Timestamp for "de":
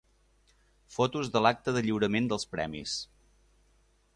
1.35-1.43, 1.75-1.83